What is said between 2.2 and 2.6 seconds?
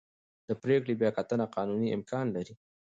لري.